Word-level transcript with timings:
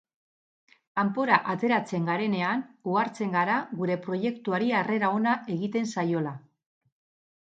Kanpora 0.99 1.35
ateratzen 1.53 2.07
garenean 2.09 2.63
ohartzen 2.93 3.35
gara 3.35 3.57
gure 3.81 3.97
proiektuari 4.05 4.71
harrera 4.79 5.11
ona 5.19 5.35
egiten 5.57 5.87
zaiola. 5.93 6.33